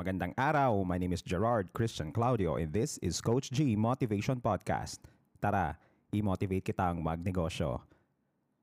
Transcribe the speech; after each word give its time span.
Magandang 0.00 0.32
araw, 0.32 0.80
my 0.80 0.96
name 0.96 1.12
is 1.12 1.20
Gerard 1.20 1.76
Christian 1.76 2.08
Claudio 2.08 2.56
and 2.56 2.72
this 2.72 2.96
is 3.04 3.20
Coach 3.20 3.52
G 3.52 3.76
Motivation 3.76 4.40
Podcast. 4.40 4.96
Tara, 5.36 5.76
i-motivate 6.08 6.72
kitang 6.72 7.04
magnegosyo. 7.04 7.84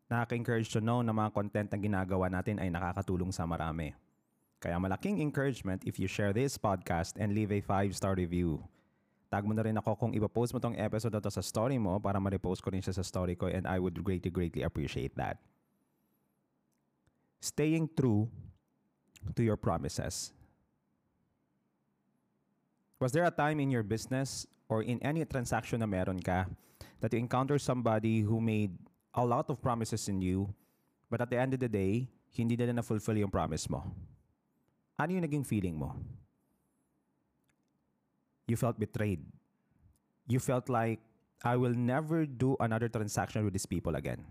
Nakaka-encourage 0.10 0.73
to 0.73 0.81
know 0.81 1.05
na 1.05 1.13
mga 1.13 1.29
content 1.38 1.70
na 1.70 1.78
ginagawa 1.78 2.26
natin 2.34 2.58
ay 2.58 2.73
nakakatulong 2.73 3.29
sa 3.29 3.46
marami. 3.46 3.94
Kaya 4.58 4.81
malaking 4.81 5.21
encouragement 5.21 5.86
if 5.86 6.02
you 6.02 6.10
share 6.10 6.34
this 6.34 6.58
podcast 6.58 7.14
and 7.21 7.38
leave 7.38 7.54
a 7.54 7.62
5-star 7.62 8.18
review. 8.18 8.58
Tag 9.30 9.46
mo 9.46 9.54
na 9.54 9.62
rin 9.62 9.78
ako 9.78 9.94
kung 9.94 10.18
ipopost 10.18 10.58
mo 10.58 10.58
tong 10.58 10.74
episode 10.74 11.14
na 11.14 11.22
to 11.22 11.30
sa 11.30 11.46
story 11.46 11.78
mo 11.78 12.02
para 12.02 12.18
ma-repost 12.18 12.66
ko 12.66 12.74
rin 12.74 12.82
siya 12.82 12.98
sa 12.98 13.06
story 13.06 13.38
ko 13.38 13.46
and 13.46 13.70
I 13.70 13.78
would 13.78 14.02
greatly, 14.02 14.34
greatly 14.34 14.66
appreciate 14.66 15.14
that. 15.22 15.38
Staying 17.46 17.94
true 17.94 18.26
to 19.38 19.46
your 19.46 19.62
promises. 19.62 20.34
Was 23.00 23.12
there 23.14 23.26
a 23.26 23.32
time 23.32 23.60
in 23.60 23.70
your 23.70 23.84
business 23.84 24.48
or 24.70 24.82
in 24.82 24.98
any 25.06 25.24
transaction 25.26 25.80
na 25.80 25.86
meron 25.86 26.20
ka 26.20 26.50
that 27.00 27.14
you 27.14 27.20
encounter 27.20 27.62
somebody 27.62 28.22
who 28.22 28.42
made 28.42 28.73
a 29.14 29.23
lot 29.23 29.50
of 29.50 29.62
promises 29.62 30.10
in 30.10 30.22
you 30.22 30.50
but 31.10 31.22
at 31.22 31.30
the 31.30 31.38
end 31.38 31.54
of 31.54 31.62
the 31.62 31.70
day, 31.70 32.10
hindi 32.34 32.58
nila 32.58 32.73
na-fulfill 32.73 33.18
yung 33.18 33.32
promise 33.32 33.70
mo? 33.70 33.86
Ano 35.00 35.14
yung 35.14 35.23
naging 35.23 35.46
feeling 35.46 35.78
mo? 35.78 35.96
You 38.48 38.58
felt 38.58 38.80
betrayed. 38.80 39.22
You 40.28 40.40
felt 40.40 40.68
like, 40.68 41.00
I 41.45 41.56
will 41.56 41.78
never 41.78 42.26
do 42.26 42.58
another 42.59 42.90
transaction 42.90 43.45
with 43.45 43.54
these 43.54 43.70
people 43.70 43.95
again. 43.95 44.26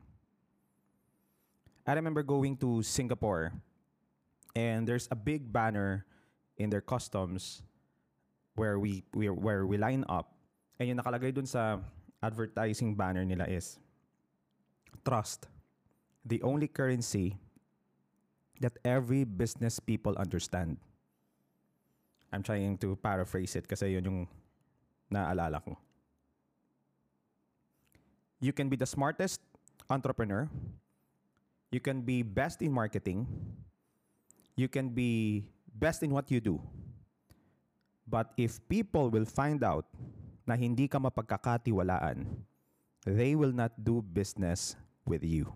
I 1.87 1.95
remember 1.95 2.27
going 2.27 2.59
to 2.59 2.83
Singapore 2.83 3.55
and 4.57 4.89
there's 4.89 5.07
a 5.11 5.15
big 5.15 5.53
banner 5.53 6.05
in 6.59 6.69
their 6.69 6.81
customs 6.81 7.63
where 8.57 8.81
we, 8.81 9.05
we 9.15 9.29
where 9.29 9.65
we 9.65 9.77
line 9.77 10.05
up. 10.09 10.33
And 10.81 10.89
yung 10.89 10.99
nakalagay 10.99 11.33
dun 11.33 11.47
sa 11.47 11.79
advertising 12.21 12.97
banner 12.97 13.25
nila 13.25 13.45
is 13.45 13.79
trust 15.05 15.47
the 16.25 16.43
only 16.43 16.67
currency 16.67 17.39
that 18.59 18.75
every 18.83 19.23
business 19.23 19.79
people 19.79 20.17
understand. 20.19 20.77
I'm 22.33 22.43
trying 22.43 22.77
to 22.83 22.97
paraphrase 22.99 23.55
it 23.55 23.69
kasi 23.69 23.95
yun 23.95 24.05
yung 24.05 24.21
naalala 25.13 25.63
ko. 25.63 25.79
You 28.41 28.53
can 28.53 28.69
be 28.69 28.77
the 28.77 28.89
smartest 28.89 29.41
entrepreneur. 29.89 30.51
You 31.71 31.81
can 31.81 32.03
be 32.03 32.21
best 32.27 32.61
in 32.61 32.73
marketing. 32.73 33.29
You 34.57 34.69
can 34.69 34.91
be 34.91 35.45
best 35.77 36.03
in 36.03 36.11
what 36.11 36.29
you 36.33 36.41
do 36.41 36.61
But 38.07 38.31
if 38.39 38.63
people 38.71 39.11
will 39.11 39.27
find 39.27 39.63
out 39.67 39.87
na 40.47 40.55
hindi 40.55 40.87
ka 40.87 41.03
mapagkakatiwalaan, 41.03 42.39
they 43.03 43.35
will 43.35 43.53
not 43.53 43.75
do 43.83 43.99
business 44.01 44.79
with 45.03 45.27
you. 45.27 45.51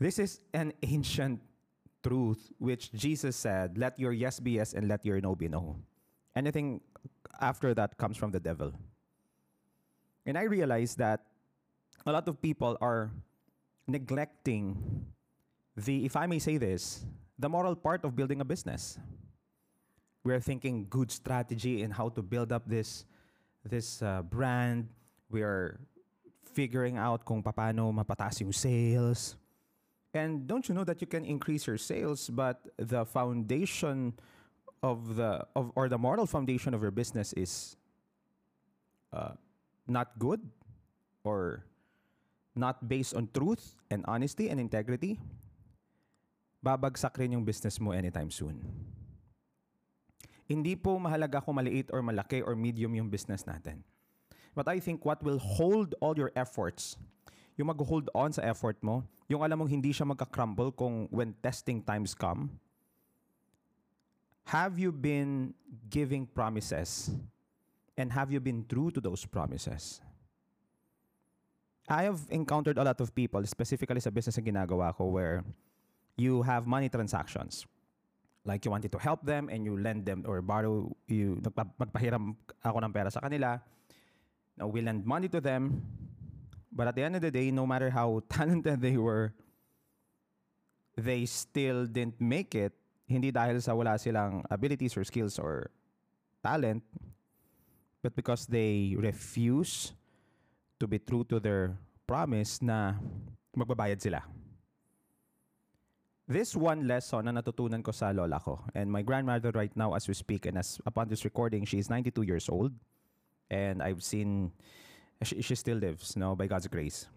This 0.00 0.18
is 0.18 0.40
an 0.56 0.72
ancient 0.82 1.44
truth 2.02 2.40
which 2.58 2.92
Jesus 2.92 3.36
said, 3.36 3.76
let 3.76 3.98
your 3.98 4.12
yes 4.12 4.40
be 4.40 4.56
yes 4.56 4.72
and 4.72 4.88
let 4.88 5.04
your 5.04 5.20
no 5.20 5.34
be 5.34 5.48
no. 5.48 5.76
Anything 6.36 6.80
after 7.40 7.74
that 7.74 7.98
comes 7.98 8.16
from 8.16 8.30
the 8.30 8.40
devil. 8.40 8.72
And 10.24 10.38
I 10.38 10.44
realized 10.44 10.98
that 10.98 11.24
a 12.06 12.12
lot 12.12 12.28
of 12.28 12.40
people 12.40 12.78
are 12.80 13.10
neglecting 13.86 14.76
the, 15.76 16.04
if 16.04 16.16
I 16.16 16.26
may 16.26 16.38
say 16.38 16.56
this, 16.56 17.04
the 17.38 17.48
moral 17.48 17.74
part 17.74 18.04
of 18.04 18.16
building 18.16 18.40
a 18.40 18.44
business 18.44 18.98
we're 20.28 20.44
thinking 20.44 20.84
good 20.92 21.08
strategy 21.08 21.80
and 21.80 21.88
how 21.88 22.12
to 22.12 22.20
build 22.20 22.52
up 22.52 22.68
this 22.68 23.08
this 23.64 24.04
uh, 24.04 24.20
brand. 24.20 24.92
We 25.32 25.40
are 25.40 25.80
figuring 26.52 27.00
out 27.00 27.24
kung 27.24 27.40
paano 27.40 27.88
mapataas 27.88 28.44
yung 28.44 28.52
sales. 28.52 29.40
And 30.12 30.44
don't 30.44 30.68
you 30.68 30.76
know 30.76 30.84
that 30.84 31.00
you 31.00 31.08
can 31.08 31.24
increase 31.24 31.64
your 31.64 31.80
sales, 31.80 32.28
but 32.28 32.60
the 32.76 33.08
foundation 33.08 34.12
of 34.84 35.16
the 35.16 35.48
of 35.56 35.72
or 35.72 35.88
the 35.88 35.96
moral 35.96 36.28
foundation 36.28 36.76
of 36.76 36.84
your 36.84 36.92
business 36.92 37.32
is 37.32 37.80
uh, 39.16 39.32
not 39.88 40.12
good 40.20 40.44
or 41.24 41.64
not 42.52 42.84
based 42.84 43.16
on 43.16 43.32
truth 43.32 43.80
and 43.88 44.04
honesty 44.04 44.52
and 44.52 44.60
integrity, 44.60 45.16
babagsak 46.60 47.16
rin 47.16 47.32
yung 47.32 47.44
business 47.48 47.80
mo 47.80 47.96
anytime 47.96 48.28
soon. 48.28 48.60
Hindi 50.48 50.80
po 50.80 50.96
mahalaga 50.96 51.44
kung 51.44 51.60
maliit 51.60 51.92
or 51.92 52.00
malaki 52.00 52.40
or 52.40 52.56
medium 52.56 52.96
yung 52.96 53.12
business 53.12 53.44
natin. 53.44 53.84
But 54.56 54.64
I 54.64 54.80
think 54.80 55.04
what 55.04 55.20
will 55.20 55.36
hold 55.36 55.92
all 56.00 56.16
your 56.16 56.32
efforts, 56.32 56.96
yung 57.60 57.68
mag-hold 57.68 58.08
on 58.16 58.32
sa 58.32 58.40
effort 58.48 58.80
mo, 58.80 59.04
yung 59.28 59.44
alam 59.44 59.60
mong 59.60 59.68
hindi 59.68 59.92
siya 59.92 60.08
magka-crumble 60.08 60.72
kung 60.72 61.04
when 61.12 61.36
testing 61.44 61.84
times 61.84 62.16
come, 62.16 62.48
have 64.48 64.80
you 64.80 64.88
been 64.88 65.52
giving 65.92 66.24
promises 66.24 67.12
and 68.00 68.08
have 68.08 68.32
you 68.32 68.40
been 68.40 68.64
true 68.64 68.88
to 68.88 69.04
those 69.04 69.28
promises? 69.28 70.00
I 71.88 72.08
have 72.08 72.24
encountered 72.32 72.80
a 72.80 72.84
lot 72.84 73.00
of 73.04 73.12
people, 73.12 73.44
specifically 73.44 74.00
sa 74.00 74.08
business 74.08 74.40
na 74.40 74.44
ginagawa 74.44 74.96
ko, 74.96 75.12
where 75.12 75.44
you 76.16 76.40
have 76.40 76.64
money 76.64 76.88
transactions 76.88 77.68
like 78.48 78.64
you 78.64 78.72
wanted 78.72 78.88
to 78.88 78.96
help 78.96 79.20
them 79.20 79.52
and 79.52 79.68
you 79.68 79.76
lend 79.76 80.08
them 80.08 80.24
or 80.24 80.40
borrow 80.40 80.88
you 81.04 81.36
magpahiram 81.76 82.32
ako 82.64 82.80
ng 82.80 82.92
pera 82.96 83.12
sa 83.12 83.20
kanila. 83.20 83.60
Now 84.56 84.72
we 84.72 84.80
lend 84.80 85.04
money 85.04 85.28
to 85.28 85.44
them. 85.44 85.84
But 86.72 86.88
at 86.88 86.96
the 86.96 87.04
end 87.04 87.20
of 87.20 87.22
the 87.22 87.30
day 87.30 87.52
no 87.52 87.68
matter 87.68 87.92
how 87.92 88.24
talented 88.32 88.80
they 88.80 88.96
were 88.96 89.36
they 90.96 91.28
still 91.28 91.84
didn't 91.84 92.16
make 92.16 92.56
it. 92.56 92.72
Hindi 93.04 93.28
dahil 93.28 93.60
sa 93.60 93.76
wala 93.76 94.00
silang 94.00 94.44
abilities 94.48 94.96
or 94.96 95.04
skills 95.04 95.36
or 95.36 95.68
talent 96.40 96.80
but 98.02 98.14
because 98.14 98.46
they 98.46 98.94
refuse 98.96 99.92
to 100.78 100.86
be 100.86 101.00
true 101.00 101.24
to 101.24 101.40
their 101.42 101.74
promise 102.06 102.62
na 102.62 102.94
magbabayad 103.56 103.98
sila 103.98 104.22
this 106.28 106.52
one 106.52 106.84
lesson 106.84 107.24
na 107.24 107.32
natutunan 107.32 107.80
ko 107.80 107.90
sa 107.90 108.12
lola 108.12 108.36
ko. 108.36 108.60
And 108.76 108.92
my 108.92 109.00
grandmother 109.00 109.48
right 109.56 109.72
now 109.72 109.96
as 109.96 110.04
we 110.04 110.12
speak 110.12 110.44
and 110.44 110.60
as 110.60 110.76
upon 110.84 111.08
this 111.08 111.24
recording, 111.24 111.64
she 111.64 111.80
is 111.80 111.88
92 111.88 112.22
years 112.22 112.46
old. 112.52 112.76
And 113.48 113.80
I've 113.82 114.04
seen, 114.04 114.52
she, 115.24 115.40
she 115.40 115.56
still 115.56 115.80
lives, 115.80 116.14
no, 116.20 116.36
by 116.36 116.46
God's 116.46 116.68
grace. 116.68 117.08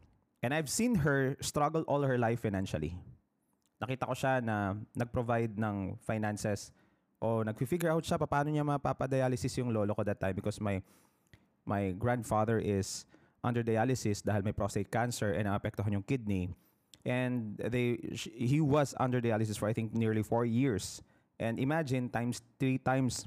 And 0.42 0.56
I've 0.56 0.72
seen 0.72 0.96
her 1.04 1.36
struggle 1.44 1.84
all 1.92 2.02
her 2.02 2.18
life 2.18 2.40
financially. 2.40 2.96
Nakita 3.84 4.08
ko 4.08 4.16
siya 4.16 4.40
na 4.40 4.80
nag-provide 4.96 5.60
ng 5.60 6.00
finances 6.00 6.72
o 7.20 7.44
nag-figure 7.44 7.92
out 7.92 8.02
siya 8.08 8.16
paano 8.16 8.48
niya 8.48 8.64
mapapadialysis 8.64 9.60
yung 9.60 9.76
lolo 9.76 9.92
ko 9.94 10.08
that 10.08 10.18
time 10.18 10.34
because 10.34 10.58
my 10.64 10.82
my 11.68 11.94
grandfather 11.94 12.58
is 12.58 13.06
under 13.46 13.62
dialysis 13.62 14.26
dahil 14.26 14.42
may 14.42 14.56
prostate 14.56 14.90
cancer 14.90 15.38
and 15.38 15.46
naapektuhan 15.46 15.94
yung 15.94 16.06
kidney 16.06 16.50
and 17.06 17.58
they 17.58 17.98
he 18.14 18.62
was 18.62 18.94
under 19.00 19.22
dialysis 19.22 19.58
for 19.58 19.68
I 19.68 19.74
think 19.74 19.94
nearly 19.94 20.22
four 20.22 20.46
years. 20.46 21.02
And 21.42 21.58
imagine 21.58 22.10
times 22.10 22.42
three 22.62 22.78
times 22.78 23.26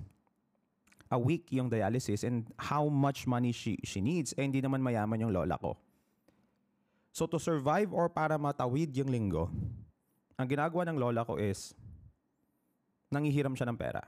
a 1.10 1.18
week 1.18 1.50
yung 1.50 1.70
dialysis 1.70 2.22
and 2.22 2.46
how 2.58 2.86
much 2.86 3.26
money 3.26 3.50
she 3.50 3.78
she 3.82 3.98
needs. 3.98 4.34
Eh, 4.38 4.46
hindi 4.46 4.62
naman 4.62 4.82
mayaman 4.82 5.18
yung 5.18 5.34
lola 5.34 5.58
ko. 5.58 5.74
So 7.14 7.26
to 7.30 7.38
survive 7.38 7.94
or 7.94 8.10
para 8.10 8.34
matawid 8.38 8.94
yung 8.94 9.10
linggo, 9.10 9.46
ang 10.34 10.46
ginagawa 10.50 10.82
ng 10.90 10.98
lola 10.98 11.22
ko 11.22 11.38
is 11.38 11.74
nangihiram 13.10 13.54
siya 13.54 13.70
ng 13.70 13.78
pera. 13.78 14.02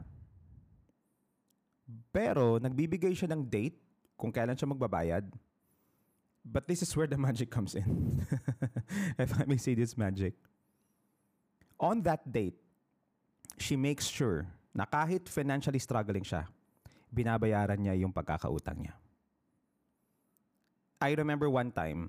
Pero 2.11 2.59
nagbibigay 2.59 3.15
siya 3.15 3.31
ng 3.31 3.47
date 3.47 3.79
kung 4.19 4.35
kailan 4.35 4.59
siya 4.59 4.67
magbabayad 4.67 5.23
But 6.47 6.71
this 6.71 6.81
is 6.81 6.95
where 6.95 7.11
the 7.11 7.19
magic 7.19 7.51
comes 7.51 7.75
in. 7.75 8.23
if 9.19 9.35
I 9.35 9.45
may 9.51 9.59
say 9.59 9.75
this 9.75 9.99
magic. 9.99 10.39
On 11.83 12.01
that 12.07 12.23
date, 12.31 12.55
she 13.59 13.75
makes 13.75 14.07
sure 14.07 14.47
na 14.71 14.87
kahit 14.87 15.27
financially 15.27 15.83
struggling 15.83 16.23
siya, 16.23 16.47
binabayaran 17.11 17.83
niya 17.83 17.99
yung 17.99 18.15
pagkakautang 18.15 18.87
niya. 18.87 18.95
I 21.03 21.13
remember 21.13 21.51
one 21.51 21.75
time, 21.75 22.09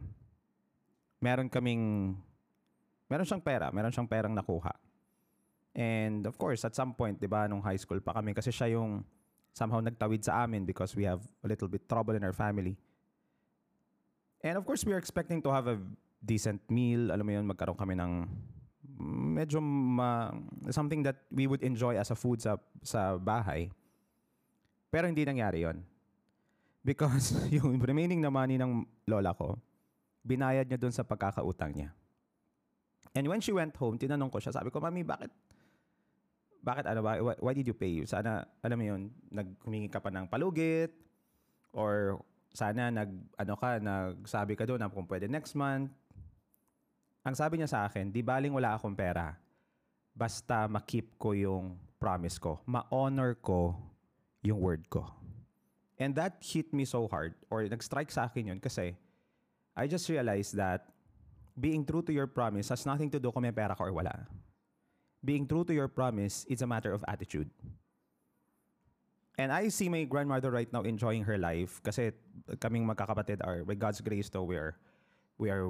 meron 1.19 1.49
kaming, 1.49 2.15
meron 3.09 3.25
siyang 3.27 3.43
pera, 3.43 3.67
meron 3.73 3.91
siyang 3.91 4.07
perang 4.07 4.31
nakuha. 4.31 4.71
And 5.75 6.25
of 6.25 6.37
course, 6.39 6.63
at 6.63 6.77
some 6.77 6.93
point, 6.95 7.19
di 7.19 7.27
ba, 7.27 7.49
nung 7.49 7.61
high 7.61 7.77
school 7.77 7.99
pa 7.99 8.15
kami, 8.15 8.31
kasi 8.31 8.53
siya 8.53 8.79
yung 8.79 9.03
somehow 9.51 9.81
nagtawid 9.81 10.23
sa 10.23 10.45
amin 10.45 10.63
because 10.63 10.95
we 10.95 11.03
have 11.03 11.21
a 11.43 11.47
little 11.49 11.67
bit 11.67 11.89
trouble 11.89 12.15
in 12.15 12.23
our 12.23 12.33
family. 12.33 12.77
And 14.41 14.57
of 14.57 14.63
course, 14.65 14.85
we 14.85 14.93
are 14.93 15.01
expecting 15.01 15.41
to 15.41 15.49
have 15.49 15.65
a 15.65 15.77
decent 16.21 16.61
meal. 16.69 17.09
Alam 17.09 17.25
mo 17.25 17.31
yun, 17.33 17.45
magkaroon 17.49 17.77
kami 17.77 17.97
ng 17.97 18.29
medyo 19.37 19.61
ma, 19.61 20.33
something 20.69 21.05
that 21.05 21.25
we 21.29 21.45
would 21.45 21.61
enjoy 21.61 21.97
as 21.97 22.09
a 22.09 22.17
food 22.17 22.41
sa, 22.41 22.57
sa 22.81 23.17
bahay. 23.17 23.69
Pero 24.89 25.05
hindi 25.05 25.25
nangyari 25.25 25.65
yon 25.65 25.81
Because 26.81 27.35
yung 27.57 27.77
remaining 27.81 28.21
na 28.21 28.31
money 28.31 28.57
ng 28.57 28.85
lola 29.05 29.33
ko, 29.33 29.57
binayad 30.25 30.69
niya 30.69 30.79
dun 30.79 30.93
sa 30.93 31.05
pagkakautang 31.05 31.73
niya. 31.75 31.89
And 33.13 33.25
when 33.25 33.41
she 33.41 33.53
went 33.53 33.73
home, 33.75 33.97
tinanong 33.97 34.29
ko 34.29 34.37
siya, 34.37 34.53
sabi 34.53 34.69
ko, 34.69 34.77
Mami, 34.77 35.01
bakit 35.01 35.33
bakit 36.67 36.83
ano 36.83 36.99
ba 36.99 37.15
why, 37.23 37.37
why 37.39 37.53
did 37.55 37.63
you 37.63 37.71
pay 37.71 38.03
sana 38.03 38.43
alam 38.59 38.75
mo 38.75 38.83
yun 38.83 39.01
naghumingi 39.31 39.87
ka 39.87 40.03
pa 40.03 40.11
ng 40.11 40.27
palugit 40.27 40.91
or 41.71 42.19
sana 42.53 42.89
nag 42.89 43.09
ano 43.37 43.53
ka 43.55 43.79
nagsabi 43.79 44.53
ka 44.57 44.65
doon 44.65 44.81
na 44.81 44.89
kung 44.89 45.07
pwede 45.07 45.29
next 45.29 45.53
month. 45.53 45.91
Ang 47.27 47.35
sabi 47.35 47.59
niya 47.59 47.69
sa 47.69 47.83
akin 47.85 48.09
di 48.09 48.23
baling 48.23 48.55
wala 48.55 48.75
akong 48.79 48.95
pera. 48.95 49.35
Basta 50.17 50.65
ma-keep 50.65 51.19
ko 51.21 51.37
yung 51.37 51.77
promise 52.01 52.41
ko. 52.41 52.63
Ma-honor 52.65 53.37
ko 53.37 53.77
yung 54.41 54.57
word 54.57 54.89
ko. 54.89 55.05
And 55.97 56.13
that 56.17 56.41
hit 56.41 56.73
me 56.73 56.85
so 56.85 57.09
hard 57.09 57.33
or 57.49 57.65
nag-strike 57.65 58.09
sa 58.13 58.29
akin 58.29 58.53
yun 58.53 58.59
kasi 58.61 58.93
I 59.77 59.85
just 59.85 60.09
realized 60.09 60.57
that 60.57 60.89
being 61.57 61.85
true 61.85 62.05
to 62.05 62.13
your 62.13 62.29
promise 62.29 62.69
has 62.69 62.85
nothing 62.85 63.09
to 63.13 63.19
do 63.19 63.33
kung 63.33 63.41
may 63.45 63.53
pera 63.53 63.73
ka 63.73 63.81
or 63.81 63.93
wala. 63.93 64.25
Being 65.25 65.49
true 65.49 65.65
to 65.65 65.73
your 65.73 65.89
promise 65.89 66.45
is 66.45 66.61
a 66.61 66.69
matter 66.69 66.93
of 66.93 67.01
attitude. 67.09 67.49
And 69.37 69.53
I 69.53 69.69
see 69.69 69.85
my 69.87 70.03
grandmother 70.03 70.49
right 70.49 70.71
now 70.73 70.81
enjoying 70.81 71.21
her 71.29 71.37
life 71.37 71.77
kasi 71.85 72.11
kaming 72.57 72.89
magkakapatid 72.89 73.45
are, 73.45 73.61
by 73.61 73.77
God's 73.77 74.01
grace 74.01 74.29
though, 74.33 74.43
we 74.43 74.57
are, 74.57 74.73
we 75.37 75.53
are 75.53 75.69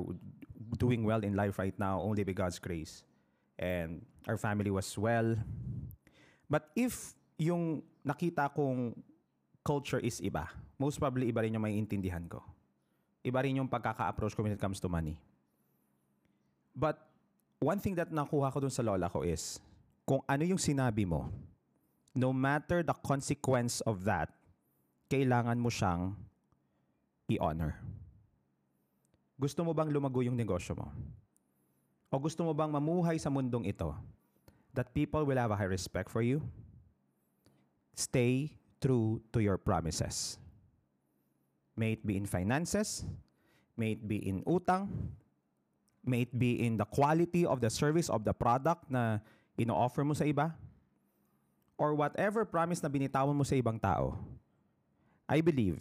doing 0.80 1.04
well 1.04 1.19
in 1.19 1.36
life 1.36 1.60
right 1.60 1.75
now 1.75 2.00
only 2.00 2.24
by 2.24 2.31
God's 2.31 2.60
grace. 2.60 3.04
And 3.60 4.06
our 4.28 4.38
family 4.38 4.72
was 4.72 4.88
well. 4.98 5.36
But 6.50 6.72
if 6.80 7.12
yung 7.36 7.84
nakita 8.08 8.56
kong 8.56 8.96
culture 9.68 10.00
is 10.00 10.24
iba, 10.24 10.48
most 10.80 10.96
probably 10.96 11.28
iba 11.28 11.44
rin 11.44 11.52
yung 11.52 11.68
may 11.68 11.75
intindihan 11.75 12.24
ko. 12.24 12.40
Iba 13.19 13.44
rin 13.44 13.60
yung 13.60 13.68
pagkaka-approach 13.68 14.31
ko 14.31 14.48
when 14.48 14.56
it 14.56 14.62
comes 14.64 14.80
to 14.80 14.88
money. 14.88 15.19
But 16.72 17.04
one 17.60 17.84
thing 17.84 18.00
that 18.00 18.08
nakuha 18.14 18.54
ko 18.54 18.64
dun 18.64 18.72
sa 18.72 18.86
lola 18.86 19.12
ko 19.12 19.28
is, 19.28 19.60
kung 20.08 20.24
ano 20.24 20.48
yung 20.48 20.62
sinabi 20.62 21.04
mo, 21.04 21.28
no 22.18 22.34
matter 22.34 22.81
the 22.81 22.98
consequence 23.06 23.86
of 23.86 24.02
that, 24.10 24.34
kailangan 25.06 25.62
mo 25.62 25.69
siyang 25.69 26.18
i-honor. 27.30 27.78
Gusto 29.38 29.62
mo 29.62 29.78
bang 29.78 29.94
lumago 29.94 30.25
yung 30.25 30.34
negosyo 30.34 30.74
mo? 30.74 30.90
O 32.10 32.18
gusto 32.18 32.42
mo 32.42 32.58
bang 32.58 32.74
mamuhay 32.74 33.22
sa 33.22 33.30
mundong 33.30 33.69
ito 33.69 33.94
that 34.74 34.90
people 34.98 35.22
will 35.30 35.38
have 35.38 35.54
a 35.54 35.60
high 35.60 35.69
respect 35.69 36.10
for 36.10 36.25
you? 36.25 36.42
Stay 37.94 38.50
true 38.81 39.22
to 39.30 39.38
your 39.38 39.62
promises. 39.62 40.42
May 41.78 41.94
it 41.94 42.02
be 42.02 42.18
in 42.18 42.25
finances, 42.25 43.06
may 43.78 43.94
it 43.94 44.02
be 44.02 44.18
in 44.25 44.42
utang, 44.50 44.90
may 46.02 46.25
it 46.25 46.34
be 46.34 46.66
in 46.66 46.81
the 46.81 46.90
quality 46.90 47.46
of 47.46 47.62
the 47.62 47.69
service 47.69 48.10
of 48.10 48.25
the 48.25 48.34
product 48.34 48.90
na 48.90 49.22
ino-offer 49.54 50.02
mo 50.02 50.18
sa 50.18 50.25
iba, 50.25 50.58
or 51.78 51.94
whatever 51.94 52.44
promise 52.44 52.82
na 52.82 52.90
binitawan 52.90 53.34
mo 53.34 53.46
sa 53.46 53.56
ibang 53.56 53.80
tao, 53.80 54.18
I 55.30 55.42
believe 55.42 55.78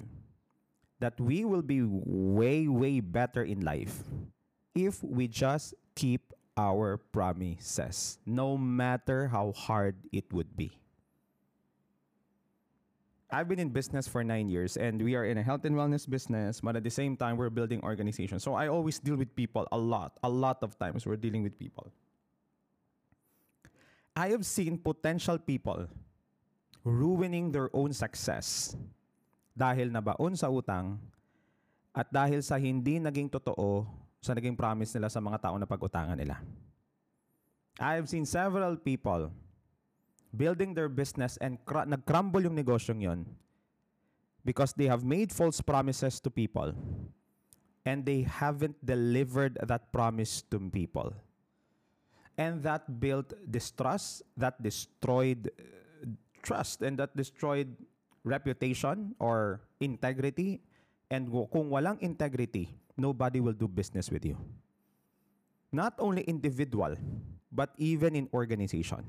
that 1.01 1.19
we 1.21 1.45
will 1.45 1.65
be 1.65 1.83
way, 1.85 2.69
way 2.69 3.01
better 3.01 3.43
in 3.43 3.61
life 3.61 4.05
if 4.75 5.03
we 5.03 5.29
just 5.29 5.75
keep 5.97 6.33
our 6.57 6.97
promises, 7.13 8.19
no 8.25 8.57
matter 8.57 9.29
how 9.29 9.53
hard 9.53 9.97
it 10.13 10.25
would 10.33 10.57
be. 10.57 10.73
I've 13.31 13.49
been 13.49 13.59
in 13.59 13.71
business 13.71 14.07
for 14.07 14.23
nine 14.23 14.49
years 14.49 14.77
and 14.77 15.03
we 15.03 15.17
are 15.17 15.25
in 15.25 15.37
a 15.37 15.43
health 15.43 15.65
and 15.65 15.75
wellness 15.75 16.09
business, 16.09 16.61
but 16.61 16.77
at 16.77 16.85
the 16.85 16.91
same 16.91 17.17
time, 17.17 17.37
we're 17.37 17.51
building 17.51 17.83
organizations. 17.83 18.45
So 18.45 18.55
I 18.55 18.69
always 18.69 18.99
deal 18.99 19.17
with 19.17 19.35
people 19.35 19.67
a 19.73 19.79
lot. 19.79 20.17
A 20.23 20.29
lot 20.29 20.63
of 20.63 20.79
times, 20.79 21.05
we're 21.05 21.17
dealing 21.17 21.43
with 21.43 21.59
people. 21.59 21.93
I 24.17 24.33
have 24.33 24.49
seen 24.49 24.81
potential 24.81 25.37
people 25.37 25.93
ruining 26.81 27.53
their 27.53 27.69
own 27.77 27.93
success 27.93 28.73
dahil 29.53 29.93
nabaon 29.93 30.33
sa 30.33 30.49
utang 30.49 30.97
at 31.93 32.09
dahil 32.09 32.41
sa 32.41 32.57
hindi 32.57 32.97
naging 32.97 33.29
totoo 33.29 33.85
sa 34.25 34.33
naging 34.33 34.57
promise 34.57 34.97
nila 34.97 35.13
sa 35.13 35.21
mga 35.21 35.37
tao 35.45 35.61
na 35.61 35.69
pag-utangan 35.69 36.17
nila. 36.17 36.41
I 37.77 38.01
have 38.01 38.09
seen 38.09 38.25
several 38.25 38.81
people 38.81 39.29
building 40.33 40.73
their 40.73 40.89
business 40.89 41.37
and 41.45 41.61
cr- 41.69 41.85
nag-crumble 41.85 42.41
yung 42.41 42.57
negosyong 42.57 43.05
yon 43.05 43.21
because 44.49 44.73
they 44.73 44.89
have 44.89 45.05
made 45.05 45.29
false 45.29 45.61
promises 45.61 46.25
to 46.25 46.33
people 46.33 46.73
and 47.85 48.09
they 48.09 48.25
haven't 48.25 48.81
delivered 48.81 49.61
that 49.61 49.93
promise 49.93 50.41
to 50.49 50.57
people. 50.73 51.12
And 52.37 52.61
that 52.62 53.00
built 53.00 53.33
distrust, 53.49 54.23
that 54.37 54.61
destroyed 54.61 55.49
uh, 55.56 56.12
trust, 56.44 56.85
and 56.85 57.00
that 57.00 57.17
destroyed 57.17 57.73
reputation 58.25 59.17
or 59.19 59.65
integrity. 59.81 60.61
And 61.09 61.33
kung 61.33 61.73
walang 61.73 61.97
integrity, 62.05 62.77
nobody 62.97 63.41
will 63.41 63.56
do 63.56 63.69
business 63.69 64.11
with 64.11 64.25
you. 64.27 64.37
Not 65.73 65.97
only 65.99 66.23
individual, 66.29 66.97
but 67.53 67.73
even 67.81 68.17
in 68.17 68.29
organization. 68.33 69.05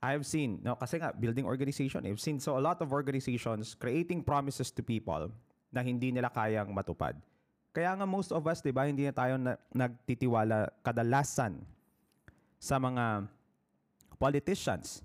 I've 0.00 0.24
seen, 0.24 0.64
no, 0.64 0.76
kasi 0.76 0.96
nga, 0.96 1.12
building 1.12 1.44
organization, 1.44 2.06
I've 2.08 2.22
seen 2.22 2.40
so 2.40 2.56
a 2.56 2.62
lot 2.62 2.80
of 2.80 2.88
organizations 2.88 3.76
creating 3.76 4.24
promises 4.24 4.72
to 4.72 4.80
people 4.80 5.28
na 5.68 5.84
hindi 5.84 6.08
nila 6.08 6.32
kayang 6.32 6.72
matupad. 6.72 7.20
Kaya 7.70 7.92
nga 7.94 8.06
most 8.08 8.32
of 8.32 8.42
us, 8.48 8.64
di 8.64 8.72
ba, 8.72 8.88
hindi 8.88 9.04
na 9.04 9.12
tayo 9.12 9.36
na, 9.36 9.60
nagtitiwala 9.70 10.72
kadalasan 10.80 11.60
sa 12.60 12.76
mga 12.76 13.24
politicians. 14.20 15.00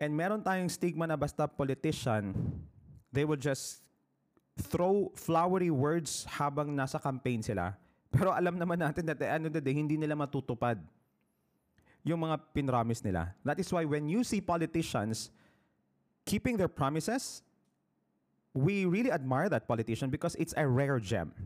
And 0.00 0.16
meron 0.16 0.40
tayong 0.40 0.72
stigma 0.72 1.04
na 1.04 1.20
basta 1.20 1.44
politician, 1.44 2.32
they 3.12 3.28
will 3.28 3.38
just 3.38 3.84
throw 4.56 5.12
flowery 5.12 5.70
words 5.70 6.24
habang 6.24 6.72
nasa 6.72 6.96
campaign 6.96 7.44
sila. 7.44 7.76
Pero 8.08 8.32
alam 8.32 8.56
naman 8.56 8.80
natin 8.80 9.04
that 9.04 9.20
at 9.20 9.22
the 9.22 9.28
end 9.28 9.44
of 9.46 9.52
the 9.52 9.60
day, 9.60 9.76
hindi 9.76 10.00
nila 10.00 10.16
matutupad 10.16 10.80
yung 12.00 12.24
mga 12.24 12.40
pinramis 12.56 13.04
nila. 13.04 13.36
That 13.44 13.60
is 13.60 13.68
why 13.68 13.84
when 13.84 14.08
you 14.08 14.24
see 14.24 14.40
politicians 14.40 15.28
keeping 16.24 16.56
their 16.56 16.72
promises, 16.72 17.44
we 18.56 18.88
really 18.88 19.12
admire 19.12 19.52
that 19.52 19.68
politician 19.68 20.08
because 20.08 20.34
it's 20.40 20.54
a 20.56 20.64
rare 20.64 20.96
gem. 20.98 21.36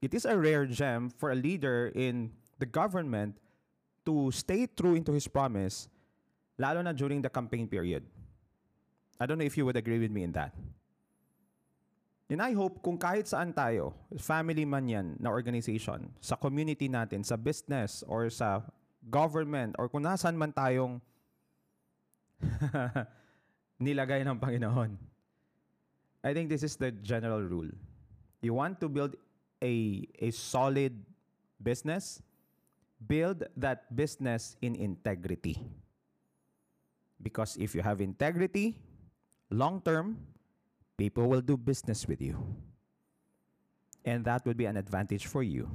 It 0.00 0.16
is 0.16 0.24
a 0.24 0.32
rare 0.32 0.64
gem 0.64 1.12
for 1.12 1.30
a 1.30 1.36
leader 1.36 1.92
in 1.92 2.32
the 2.56 2.64
government 2.64 3.36
to 4.10 4.34
stay 4.34 4.66
true 4.66 4.98
into 4.98 5.14
his 5.14 5.30
promise, 5.30 5.86
lalo 6.58 6.82
na 6.82 6.90
during 6.90 7.22
the 7.22 7.30
campaign 7.30 7.70
period. 7.70 8.02
I 9.22 9.30
don't 9.30 9.38
know 9.38 9.46
if 9.46 9.54
you 9.54 9.62
would 9.70 9.78
agree 9.78 10.02
with 10.02 10.10
me 10.10 10.26
in 10.26 10.34
that. 10.34 10.50
And 12.30 12.42
I 12.42 12.54
hope 12.54 12.82
kung 12.82 12.98
kahit 12.98 13.30
saan 13.30 13.54
tayo, 13.54 13.94
family 14.18 14.66
man 14.66 14.86
yan 14.90 15.06
na 15.22 15.30
organization, 15.30 16.10
sa 16.18 16.34
community 16.34 16.90
natin, 16.90 17.22
sa 17.22 17.38
business, 17.38 18.02
or 18.06 18.26
sa 18.30 18.66
government 19.08 19.74
or 19.78 19.88
kung 19.88 20.04
nasan 20.04 20.36
man 20.36 20.52
tayong 20.52 21.00
nilagay 23.80 24.20
ng 24.26 24.36
Panginoon. 24.36 24.98
I 26.20 26.36
think 26.36 26.52
this 26.52 26.60
is 26.60 26.76
the 26.76 26.92
general 26.92 27.40
rule. 27.40 27.72
You 28.44 28.52
want 28.52 28.80
to 28.84 28.88
build 28.92 29.16
a, 29.64 30.04
a 30.20 30.28
solid 30.30 30.92
business, 31.62 32.20
build 33.00 33.48
that 33.56 33.88
business 33.96 34.56
in 34.60 34.76
integrity. 34.76 35.56
Because 37.20 37.56
if 37.56 37.74
you 37.74 37.80
have 37.80 38.00
integrity, 38.00 38.76
long 39.50 39.80
term, 39.80 40.16
people 40.96 41.28
will 41.28 41.40
do 41.40 41.56
business 41.56 42.04
with 42.04 42.20
you. 42.20 42.36
And 44.04 44.24
that 44.24 44.44
would 44.44 44.56
be 44.56 44.64
an 44.64 44.76
advantage 44.76 45.26
for 45.26 45.42
you. 45.42 45.68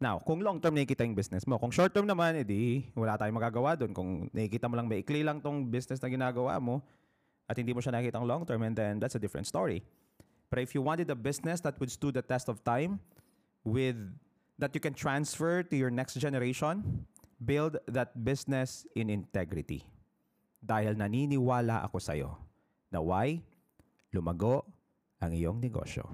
Now, 0.00 0.16
kung 0.16 0.40
long 0.40 0.60
term 0.60 0.76
nakikita 0.76 1.04
yung 1.04 1.12
business 1.12 1.44
mo, 1.44 1.60
kung 1.60 1.68
short 1.68 1.92
term 1.92 2.08
naman, 2.08 2.40
edi 2.40 2.88
wala 2.96 3.20
tayong 3.20 3.36
magagawa 3.36 3.76
doon. 3.76 3.92
Kung 3.92 4.10
nakikita 4.32 4.64
mo 4.64 4.76
lang 4.76 4.88
maikli 4.88 5.20
lang 5.20 5.44
tong 5.44 5.68
business 5.68 6.00
na 6.00 6.08
ginagawa 6.08 6.56
mo 6.56 6.80
at 7.44 7.56
hindi 7.56 7.76
mo 7.76 7.84
siya 7.84 7.92
nakikita 7.92 8.16
ang 8.16 8.24
long 8.24 8.42
term, 8.48 8.64
and 8.64 8.72
then 8.72 8.96
that's 8.96 9.16
a 9.16 9.20
different 9.20 9.44
story. 9.44 9.84
But 10.48 10.64
if 10.64 10.72
you 10.72 10.80
wanted 10.80 11.12
a 11.12 11.16
business 11.16 11.60
that 11.68 11.76
would 11.76 11.92
stood 11.92 12.16
the 12.16 12.24
test 12.24 12.48
of 12.48 12.64
time 12.64 12.96
with 13.60 13.96
that 14.60 14.76
you 14.76 14.80
can 14.80 14.92
transfer 14.92 15.64
to 15.64 15.74
your 15.74 15.90
next 15.90 16.20
generation, 16.20 17.08
build 17.40 17.80
that 17.88 18.12
business 18.12 18.84
in 18.92 19.08
integrity. 19.08 19.88
Dahil 20.60 21.00
naniniwala 21.00 21.80
ako 21.88 21.96
sa'yo 21.96 22.36
na 22.92 23.00
why? 23.00 23.40
Lumago 24.12 24.68
ang 25.16 25.32
iyong 25.32 25.56
negosyo. 25.56 26.04